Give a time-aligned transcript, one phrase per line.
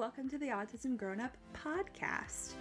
[0.00, 2.54] welcome to the Autism Grown Up podcast.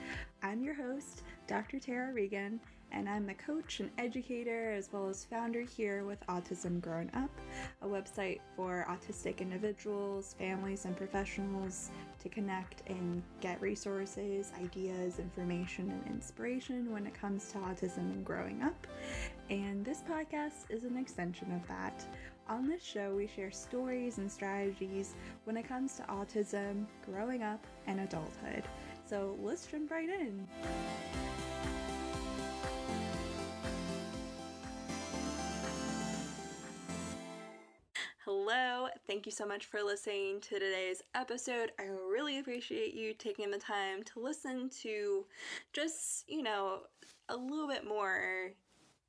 [0.43, 1.79] I'm your host, Dr.
[1.79, 2.59] Tara Regan,
[2.91, 7.29] and I'm the coach and educator as well as founder here with Autism Grown Up,
[7.81, 11.91] a website for autistic individuals, families, and professionals
[12.21, 18.25] to connect and get resources, ideas, information, and inspiration when it comes to autism and
[18.25, 18.85] growing up.
[19.49, 22.05] And this podcast is an extension of that.
[22.49, 27.63] On this show, we share stories and strategies when it comes to autism, growing up,
[27.85, 28.63] and adulthood.
[29.05, 30.47] So let's jump right in.
[38.25, 41.71] Hello, thank you so much for listening to today's episode.
[41.79, 45.25] I really appreciate you taking the time to listen to
[45.71, 46.79] just, you know,
[47.29, 48.53] a little bit more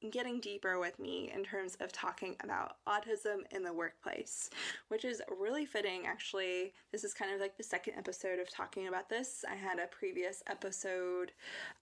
[0.09, 4.49] getting deeper with me in terms of talking about autism in the workplace,
[4.89, 6.73] which is really fitting actually.
[6.93, 9.45] This is kind of like the second episode of talking about this.
[9.51, 11.33] I had a previous episode,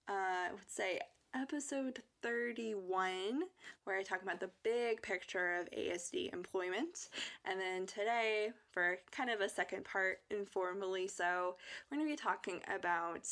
[0.09, 0.99] uh, I would say
[1.35, 3.43] episode 31,
[3.85, 7.09] where I talk about the big picture of ASD employment.
[7.45, 11.57] And then today, for kind of a second part, informally so,
[11.91, 13.29] we're going to be talking about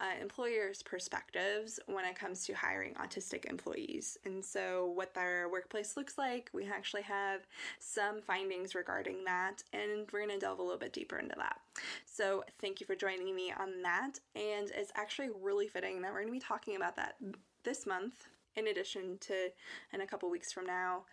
[0.00, 4.16] uh, employers' perspectives when it comes to hiring autistic employees.
[4.24, 6.50] And so, what their workplace looks like.
[6.52, 7.40] We actually have
[7.78, 11.60] some findings regarding that, and we're going to delve a little bit deeper into that.
[12.06, 14.18] So, thank you for joining me on that.
[14.34, 17.16] And it's actually really fitting that we're going to be talking about that
[17.64, 19.50] this month, in addition to
[19.92, 21.04] in a couple weeks from now,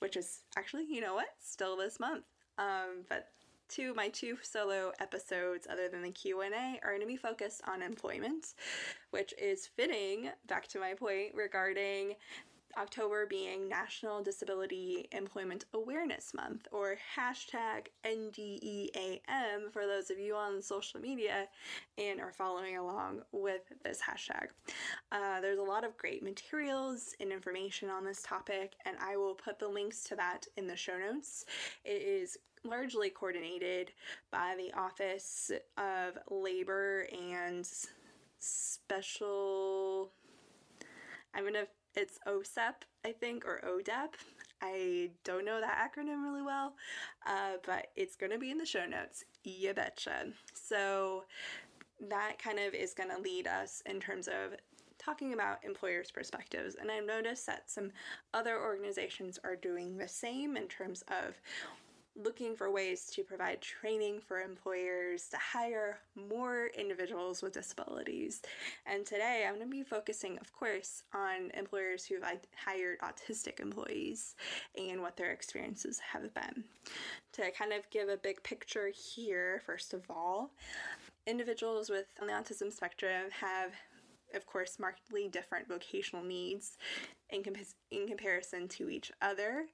[0.00, 2.24] which is actually, you know what, still this month.
[2.58, 3.28] Um, but
[3.68, 7.80] two my two solo episodes other than the q&a are going to be focused on
[7.80, 8.54] employment
[9.12, 12.14] which is fitting back to my point regarding
[12.78, 20.62] October being National Disability Employment Awareness Month, or hashtag NDEAM for those of you on
[20.62, 21.48] social media
[21.98, 24.48] and are following along with this hashtag.
[25.10, 29.34] Uh, there's a lot of great materials and information on this topic, and I will
[29.34, 31.44] put the links to that in the show notes.
[31.84, 33.92] It is largely coordinated
[34.30, 37.68] by the Office of Labor and
[38.38, 40.10] Special.
[41.34, 44.14] I'm gonna it's OSEP, I think, or ODEP.
[44.62, 46.74] I don't know that acronym really well,
[47.26, 49.24] uh, but it's going to be in the show notes.
[49.42, 50.28] You betcha.
[50.54, 51.24] So
[52.08, 54.56] that kind of is going to lead us in terms of
[54.98, 56.76] talking about employers' perspectives.
[56.80, 57.90] And I've noticed that some
[58.32, 61.40] other organizations are doing the same in terms of
[62.16, 68.42] looking for ways to provide training for employers to hire more individuals with disabilities.
[68.86, 72.24] And today I'm going to be focusing, of course, on employers who've
[72.56, 74.34] hired autistic employees
[74.76, 76.64] and what their experiences have been.
[77.34, 80.50] To kind of give a big picture here, first of all,
[81.26, 83.72] individuals with on the autism spectrum have
[84.34, 86.76] of course, markedly different vocational needs
[87.30, 87.58] in, comp-
[87.90, 89.66] in comparison to each other,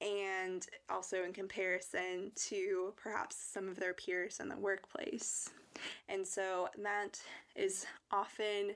[0.00, 5.50] and also in comparison to perhaps some of their peers in the workplace.
[6.08, 7.20] And so that
[7.54, 8.74] is often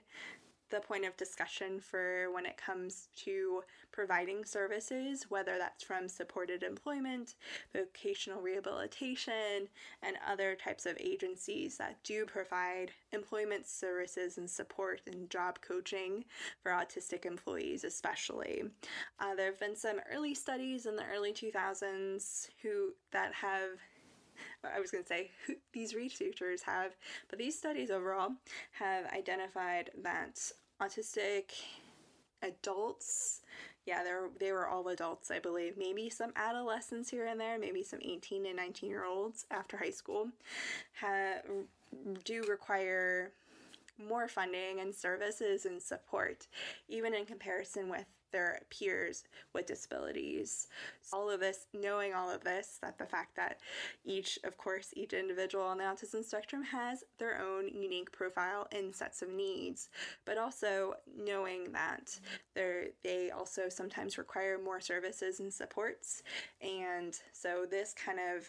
[0.71, 6.63] the point of discussion for when it comes to providing services, whether that's from supported
[6.63, 7.35] employment,
[7.75, 9.69] vocational rehabilitation,
[10.03, 16.25] and other types of agencies that do provide employment services and support and job coaching
[16.63, 18.63] for autistic employees, especially.
[19.19, 23.71] Uh, there have been some early studies in the early 2000s who that have
[24.65, 25.31] I was going to say
[25.73, 26.93] these researchers have,
[27.29, 28.33] but these studies overall
[28.73, 30.41] have identified that
[30.81, 31.53] autistic
[32.43, 33.41] adults
[33.85, 35.77] yeah they they were all adults i believe.
[35.77, 39.91] Maybe some adolescents here and there maybe some 18 and 19 year olds after high
[39.91, 40.29] school
[40.95, 41.43] have,
[42.25, 43.33] do require
[43.99, 46.47] more funding and services and support
[46.89, 50.69] even in comparison with their peers with disabilities.
[51.03, 53.61] So all of this, knowing all of this, that the fact that
[54.05, 58.95] each, of course, each individual on the autism spectrum has their own unique profile and
[58.95, 59.89] sets of needs,
[60.25, 62.19] but also knowing that
[62.55, 66.23] they also sometimes require more services and supports.
[66.61, 68.47] And so this kind of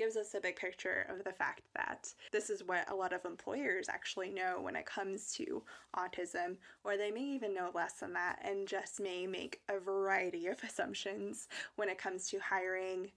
[0.00, 3.22] gives us a big picture of the fact that this is what a lot of
[3.26, 5.62] employers actually know when it comes to
[5.94, 10.46] autism, or they may even know less than that and just may make a variety
[10.46, 13.10] of assumptions when it comes to hiring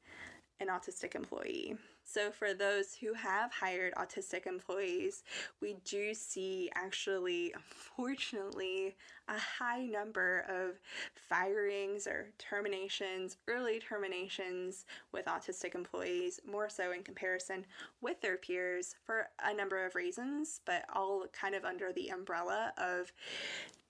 [0.59, 1.77] an autistic employee.
[2.05, 5.23] So, for those who have hired autistic employees,
[5.61, 8.95] we do see actually, unfortunately,
[9.27, 10.79] a high number of
[11.15, 17.65] firings or terminations, early terminations with autistic employees, more so in comparison
[18.01, 22.73] with their peers for a number of reasons, but all kind of under the umbrella
[22.77, 23.11] of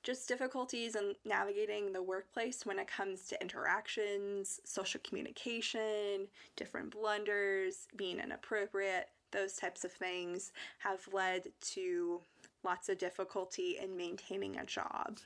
[0.04, 7.88] just difficulties in navigating the workplace when it comes to interactions, social communication, different blunders,
[7.96, 12.20] being inappropriate, those types of things have led to
[12.64, 15.18] lots of difficulty in maintaining a job.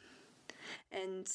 [0.91, 1.27] And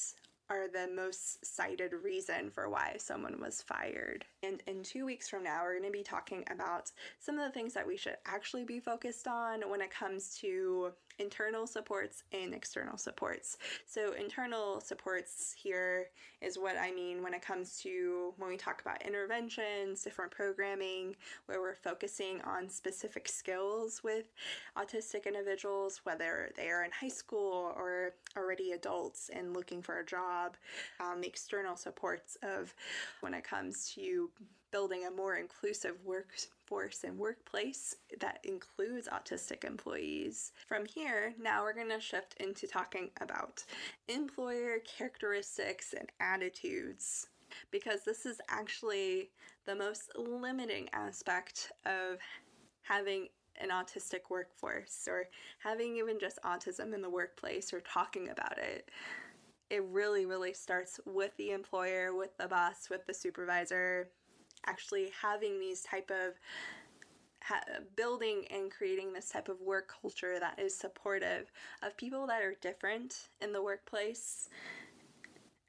[0.49, 4.25] are the most cited reason for why someone was fired.
[4.43, 7.51] And in two weeks from now, we're going to be talking about some of the
[7.51, 12.53] things that we should actually be focused on when it comes to internal supports and
[12.53, 13.57] external supports.
[13.85, 16.07] So, internal supports here
[16.41, 21.15] is what I mean when it comes to when we talk about interventions, different programming,
[21.45, 24.33] where we're focusing on specific skills with
[24.77, 30.05] autistic individuals, whether they are in high school or already adults and looking for a
[30.05, 30.57] job.
[30.99, 32.73] Um, the external supports of
[33.21, 34.29] when it comes to
[34.73, 40.51] building a more inclusive workforce and workplace that includes autistic employees.
[40.67, 43.63] From here, now we're going to shift into talking about
[44.07, 47.27] employer characteristics and attitudes
[47.69, 49.29] because this is actually
[49.67, 52.17] the most limiting aspect of
[52.81, 53.27] having
[53.61, 55.25] an autistic workforce or
[55.59, 58.89] having even just autism in the workplace or talking about it
[59.69, 64.09] it really really starts with the employer with the boss with the supervisor
[64.65, 66.33] actually having these type of
[67.43, 67.63] ha-
[67.95, 71.51] building and creating this type of work culture that is supportive
[71.81, 74.49] of people that are different in the workplace.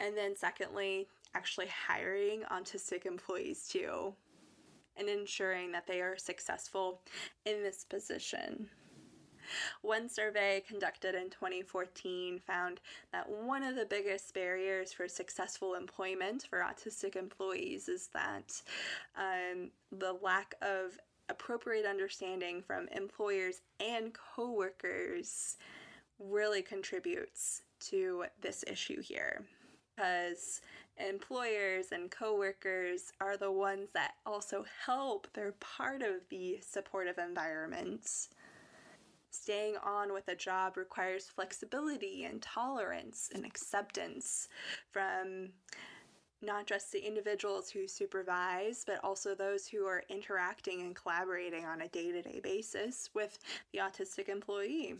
[0.00, 4.14] And then secondly actually hiring autistic employees too
[4.96, 7.00] and ensuring that they are successful
[7.44, 8.68] in this position
[9.82, 12.80] one survey conducted in 2014 found
[13.12, 18.60] that one of the biggest barriers for successful employment for autistic employees is that
[19.16, 20.98] um, the lack of
[21.28, 25.56] appropriate understanding from employers and coworkers
[26.18, 29.44] really contributes to this issue here.
[29.96, 30.60] Because
[30.98, 35.28] employers and coworkers are the ones that also help.
[35.32, 38.28] They're part of the supportive environment
[39.34, 44.48] Staying on with a job requires flexibility and tolerance and acceptance
[44.92, 45.48] from
[46.40, 51.80] not just the individuals who supervise, but also those who are interacting and collaborating on
[51.80, 53.38] a day to day basis with
[53.72, 54.94] the autistic employee.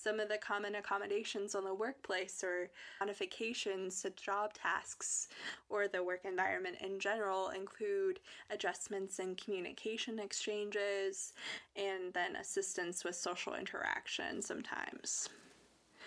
[0.00, 5.26] Some of the common accommodations on the workplace or modifications to job tasks
[5.68, 11.32] or the work environment in general include adjustments in communication exchanges
[11.74, 15.30] and then assistance with social interaction sometimes.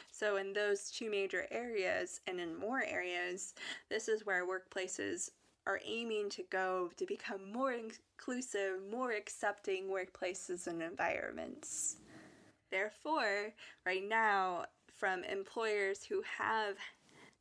[0.09, 3.55] So, in those two major areas and in more areas,
[3.89, 5.31] this is where workplaces
[5.67, 11.97] are aiming to go to become more inclusive, more accepting workplaces and environments.
[12.71, 13.53] Therefore,
[13.85, 14.65] right now,
[14.97, 16.77] from employers who have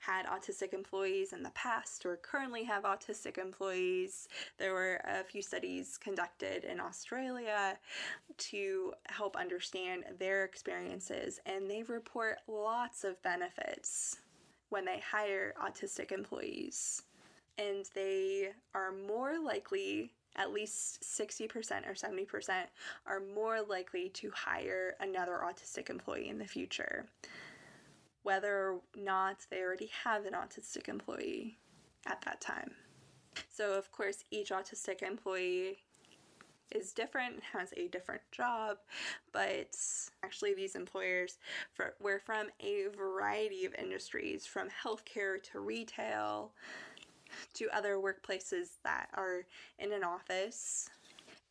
[0.01, 4.29] had autistic employees in the past or currently have autistic employees.
[4.59, 7.79] There were a few studies conducted in Australia
[8.39, 14.21] to help understand their experiences, and they report lots of benefits
[14.71, 17.03] when they hire autistic employees.
[17.59, 21.51] And they are more likely at least 60%
[21.89, 22.67] or 70%
[23.07, 27.07] are more likely to hire another autistic employee in the future,
[28.23, 31.59] whether or not they already have an autistic employee
[32.07, 32.73] at that time.
[33.49, 35.79] So, of course, each autistic employee
[36.73, 38.79] is different, has a different job,
[39.33, 39.77] but
[40.23, 41.39] actually, these employers
[41.73, 46.53] for, were from a variety of industries from healthcare to retail
[47.55, 49.45] to other workplaces that are
[49.79, 50.89] in an office.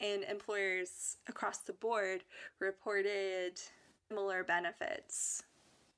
[0.02, 2.24] And employers across the board
[2.60, 3.60] reported
[4.08, 5.44] similar benefits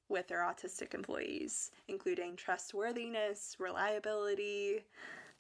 [0.10, 4.84] with their autistic employees, including trustworthiness, reliability,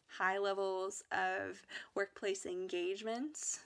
[0.08, 1.62] high levels of
[1.96, 3.60] workplace engagement.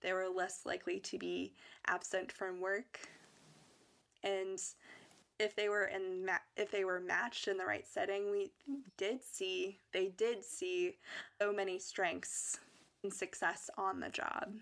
[0.00, 1.52] They were less likely to be
[1.86, 3.00] absent from work.
[4.22, 4.60] And
[5.40, 8.52] if they were in ma- if they were matched in the right setting, we
[8.96, 10.96] did see they did see
[11.40, 12.60] so many strengths
[13.02, 14.52] and success on the job.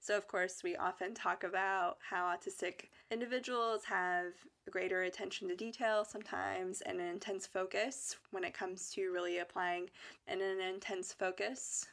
[0.00, 4.32] So, of course, we often talk about how autistic individuals have
[4.70, 9.90] greater attention to detail sometimes and an intense focus when it comes to really applying
[10.26, 11.86] and an intense focus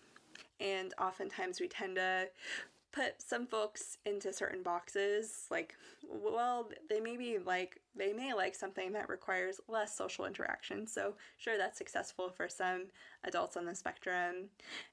[0.60, 2.29] And oftentimes we tend to
[2.95, 5.75] put some folks into certain boxes like
[6.07, 10.87] well they may be like they may like something that requires less social interaction.
[10.87, 12.85] So sure that's successful for some
[13.23, 14.49] adults on the spectrum.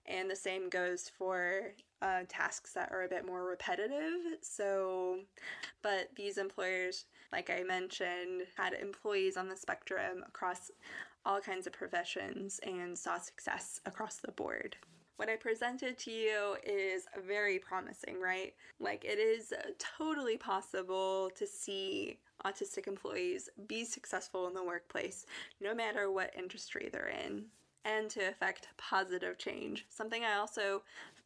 [0.07, 4.39] And the same goes for uh, tasks that are a bit more repetitive.
[4.41, 5.21] So
[5.83, 10.71] but these employers like i mentioned had employees on the spectrum across
[11.25, 14.77] all kinds of professions and saw success across the board
[15.23, 18.55] what I presented to you is very promising, right?
[18.81, 25.25] Like, it is totally possible to see autistic employees be successful in the workplace,
[25.61, 27.45] no matter what industry they're in,
[27.85, 29.87] and to affect positive change.
[29.91, 30.83] Something I also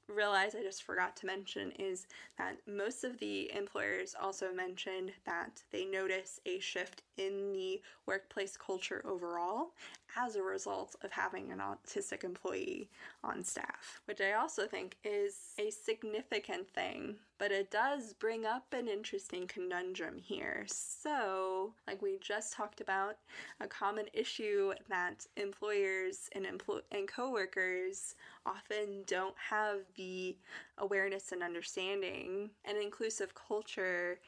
[0.09, 5.63] realize I just forgot to mention is that most of the employers also mentioned that
[5.73, 9.71] they notice a shift in the workplace culture overall
[10.17, 12.89] as a result of having an autistic employee
[13.23, 17.17] on staff, which I also think is a significant thing.
[17.39, 20.65] But it does bring up an interesting conundrum here.
[20.69, 23.17] So, like we just talked about,
[23.61, 28.15] a common issue that employers and empl- and coworkers
[28.47, 30.37] often don't have the
[30.79, 34.19] awareness and understanding and inclusive culture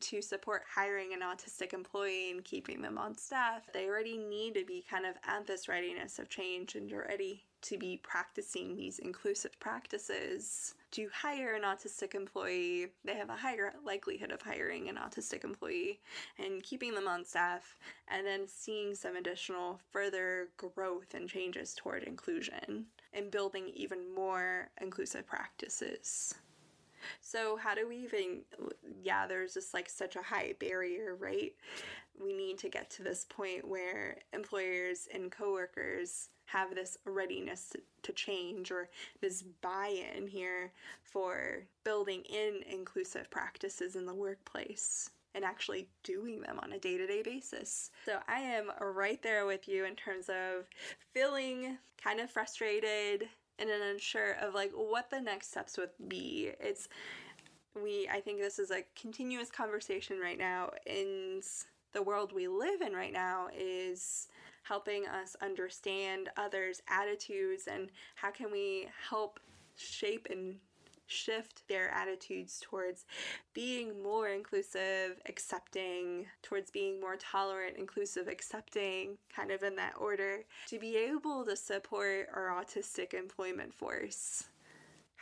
[0.00, 3.62] to support hiring an autistic employee and keeping them on staff.
[3.72, 7.78] They already need to be kind of at this readiness of change and ready to
[7.78, 14.30] be practicing these inclusive practices to hire an autistic employee, they have a higher likelihood
[14.30, 15.98] of hiring an autistic employee
[16.38, 22.04] and keeping them on staff, and then seeing some additional further growth and changes toward
[22.04, 26.34] inclusion and building even more inclusive practices.
[27.20, 28.42] So, how do we even,
[29.02, 31.52] yeah, there's just like such a high barrier, right?
[32.20, 37.80] We need to get to this point where employers and coworkers have this readiness to,
[38.02, 38.88] to change or
[39.20, 46.40] this buy in here for building in inclusive practices in the workplace and actually doing
[46.40, 47.90] them on a day to day basis.
[48.06, 50.66] So I am right there with you in terms of
[51.12, 56.50] feeling kind of frustrated and unsure of like what the next steps would be.
[56.60, 56.88] It's
[57.82, 61.42] we I think this is a continuous conversation right now in
[61.92, 64.28] the world we live in right now is
[64.64, 69.38] helping us understand others' attitudes and how can we help
[69.76, 70.56] shape and
[71.14, 73.06] shift their attitudes towards
[73.54, 80.44] being more inclusive, accepting, towards being more tolerant, inclusive, accepting, kind of in that order,
[80.68, 84.48] to be able to support our autistic employment force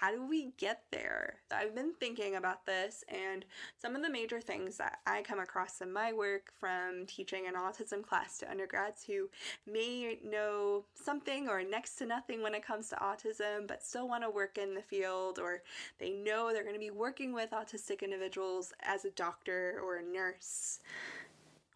[0.03, 1.37] how do we get there?
[1.55, 3.45] I've been thinking about this, and
[3.81, 7.55] some of the major things that I come across in my work from teaching an
[7.55, 9.31] autism class to undergrads who
[9.65, 14.25] may know something or next to nothing when it comes to autism, but still want
[14.25, 15.63] to work in the field, or
[16.01, 20.03] they know they're going to be working with autistic individuals as a doctor or a
[20.03, 20.81] nurse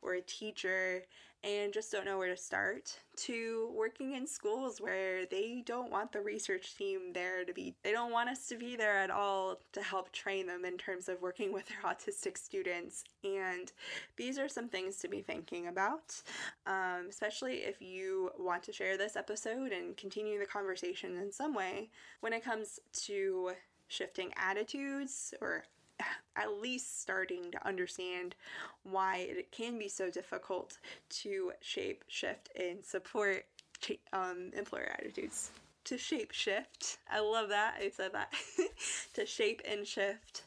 [0.02, 1.04] or a teacher
[1.46, 6.10] and just don't know where to start to working in schools where they don't want
[6.10, 9.60] the research team there to be they don't want us to be there at all
[9.72, 13.04] to help train them in terms of working with their autistic students.
[13.24, 13.72] And
[14.16, 16.20] these are some things to be thinking about
[16.66, 21.54] um, especially if you want to share this episode and continue the conversation in some
[21.54, 23.52] way when it comes to
[23.88, 25.64] shifting attitudes or
[26.36, 28.34] at least starting to understand
[28.82, 33.44] why it can be so difficult to shape, shift, and support
[34.12, 35.50] um, employer attitudes.
[35.84, 37.76] To shape shift, I love that.
[37.80, 38.32] I said that.
[39.14, 40.42] to shape and shift.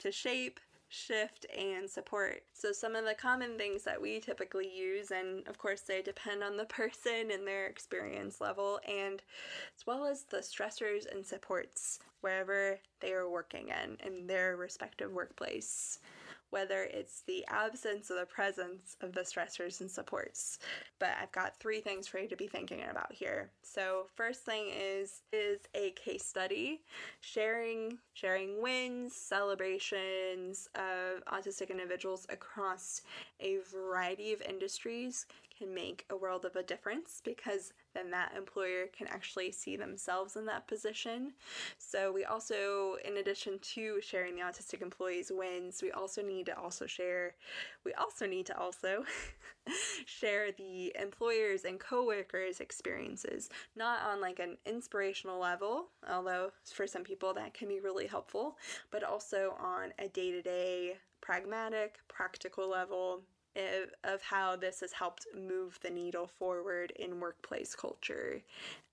[0.00, 0.60] To shape,
[0.92, 2.42] shift, and support.
[2.52, 6.42] So, some of the common things that we typically use, and of course, they depend
[6.42, 9.22] on the person and their experience level, and
[9.76, 15.10] as well as the stressors and supports wherever they are working in, in their respective
[15.12, 15.98] workplace
[16.52, 20.58] whether it's the absence or the presence of the stressors and supports.
[20.98, 23.50] But I've got three things for you to be thinking about here.
[23.62, 26.82] So first thing is is a case study,
[27.20, 33.00] sharing sharing wins, celebrations of autistic individuals across
[33.40, 35.26] a variety of industries
[35.58, 40.36] can make a world of a difference because then that employer can actually see themselves
[40.36, 41.32] in that position.
[41.78, 46.58] So we also, in addition to sharing the autistic employees' wins, we also need to
[46.58, 47.34] also share,
[47.84, 49.04] we also need to also
[50.06, 57.04] share the employers and coworkers' experiences, not on like an inspirational level, although for some
[57.04, 58.56] people that can be really helpful,
[58.90, 63.22] but also on a day to day pragmatic, practical level
[64.04, 68.42] of how this has helped move the needle forward in workplace culture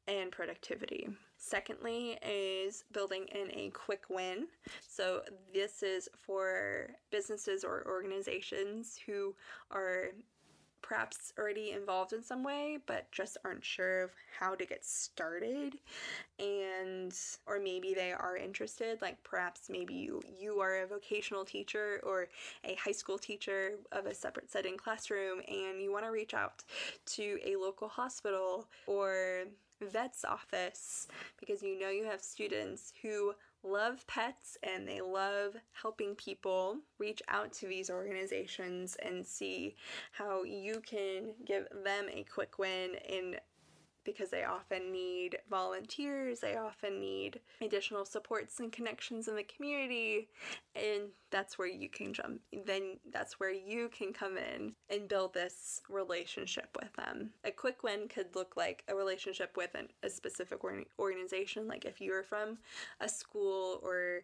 [0.08, 1.08] and productivity.
[1.38, 4.48] Secondly, is building in a quick win.
[4.82, 5.22] So,
[5.54, 9.36] this is for businesses or organizations who
[9.72, 10.10] are
[10.82, 15.78] perhaps already involved in some way but just aren't sure of how to get started.
[16.40, 17.14] And
[17.46, 22.28] or maybe they are interested like perhaps maybe you you are a vocational teacher or
[22.64, 26.64] a high school teacher of a separate setting classroom and you want to reach out
[27.06, 29.46] to a local hospital or
[29.82, 31.08] vet's office
[31.40, 33.34] because you know you have students who
[33.64, 39.76] love pets and they love helping people reach out to these organizations and see
[40.12, 43.36] how you can give them a quick win in
[44.06, 50.30] because they often need volunteers, they often need additional supports and connections in the community,
[50.76, 52.42] and that's where you can jump.
[52.66, 57.32] Then that's where you can come in and build this relationship with them.
[57.44, 60.60] A quick win could look like a relationship with an, a specific
[60.98, 62.58] organization, like if you were from
[63.00, 64.24] a school or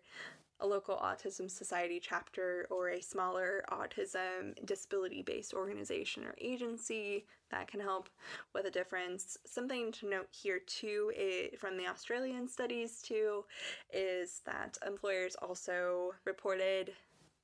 [0.60, 7.68] a local autism society chapter or a smaller autism disability based organization or agency that
[7.68, 8.10] can help
[8.54, 9.38] with a difference.
[9.46, 13.44] Something to note here too it, from the Australian studies too
[13.94, 16.94] is that employers also reported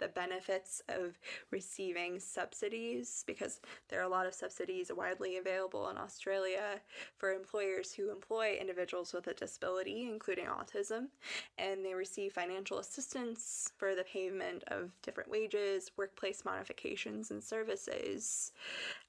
[0.01, 1.17] the benefits of
[1.51, 6.81] receiving subsidies because there are a lot of subsidies widely available in Australia
[7.17, 11.05] for employers who employ individuals with a disability, including autism,
[11.57, 18.51] and they receive financial assistance for the payment of different wages, workplace modifications, and services,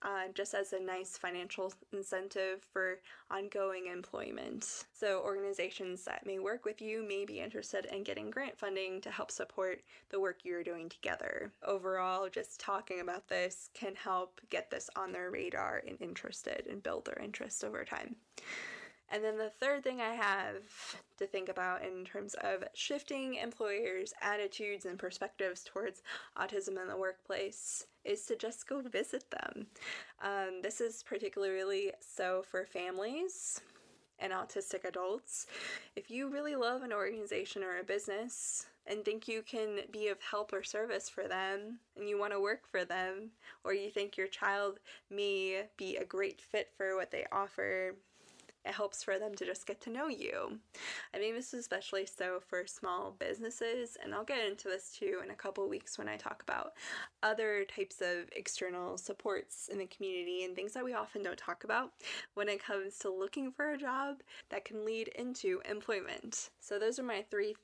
[0.02, 2.98] uh, just as a nice financial incentive for
[3.30, 4.84] ongoing employment.
[4.92, 9.10] So, organizations that may work with you may be interested in getting grant funding to
[9.10, 9.80] help support
[10.10, 11.52] the work you're doing together.
[11.66, 16.82] Overall, just talking about this can help get this on their radar and interested and
[16.82, 18.16] build their interest over time.
[19.12, 20.62] And then the third thing I have
[21.18, 26.02] to think about in terms of shifting employers' attitudes and perspectives towards
[26.38, 29.66] autism in the workplace is to just go visit them.
[30.22, 33.60] Um, this is particularly so for families
[34.22, 35.46] and autistic adults.
[35.96, 40.18] If you really love an organization or a business and think you can be of
[40.20, 43.30] help or service for them and you want to work for them,
[43.64, 44.78] or you think your child
[45.10, 47.96] may be a great fit for what they offer,
[48.64, 50.58] it helps for them to just get to know you.
[51.14, 55.20] I think this is especially so for small businesses, and I'll get into this too
[55.24, 56.72] in a couple weeks when I talk about
[57.22, 61.64] other types of external supports in the community and things that we often don't talk
[61.64, 61.92] about
[62.34, 64.16] when it comes to looking for a job
[64.50, 66.50] that can lead into employment.
[66.60, 67.54] So, those are my three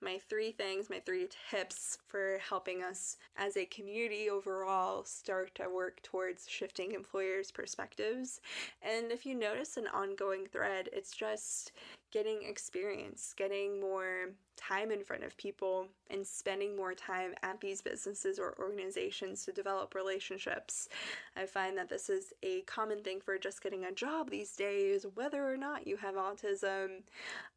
[0.00, 5.68] my three things, my three tips for helping us as a community overall start to
[5.68, 8.40] work towards shifting employers' perspectives.
[8.82, 11.72] And if you notice an ongoing thread, it's just
[12.10, 17.80] getting experience, getting more time in front of people, and spending more time at these
[17.80, 20.88] businesses or organizations to develop relationships.
[21.36, 25.06] I find that this is a common thing for just getting a job these days,
[25.14, 27.02] whether or not you have autism.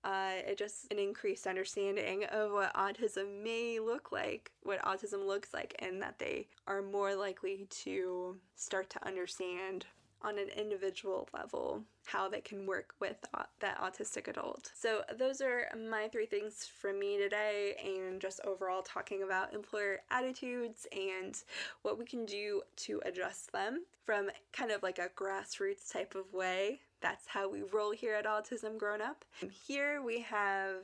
[0.03, 5.53] Uh, it just an increased understanding of what autism may look like, what autism looks
[5.53, 9.85] like, and that they are more likely to start to understand
[10.23, 13.17] on an individual level how they can work with
[13.59, 14.71] that autistic adult.
[14.75, 19.99] So, those are my three things from me today, and just overall talking about employer
[20.09, 21.37] attitudes and
[21.83, 26.33] what we can do to adjust them from kind of like a grassroots type of
[26.33, 29.25] way that's how we roll here at Autism Grown Up.
[29.67, 30.75] Here we have,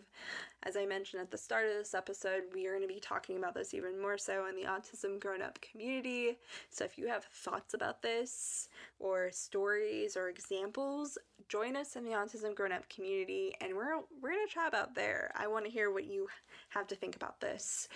[0.67, 3.37] as I mentioned at the start of this episode, we are going to be talking
[3.37, 6.37] about this even more so in the Autism Grown Up community.
[6.69, 8.67] So if you have thoughts about this,
[8.99, 14.31] or stories or examples, join us in the Autism Grown Up community and we're, we're
[14.31, 15.31] going to chat about there.
[15.35, 16.27] I want to hear what you
[16.69, 17.87] have to think about this.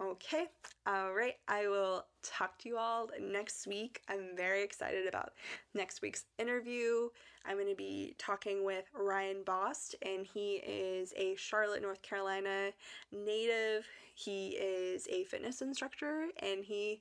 [0.00, 0.46] Okay,
[0.86, 1.34] all right.
[1.46, 4.00] I will talk to you all next week.
[4.08, 5.32] I'm very excited about
[5.74, 7.10] next week's interview.
[7.44, 12.70] I'm going to be talking with Ryan Bost, and he is a Charlotte, North Carolina
[13.12, 13.86] native.
[14.14, 17.00] He is a fitness instructor and he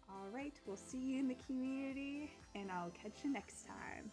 [0.09, 4.11] All right, we'll see you in the community, and I'll catch you next time.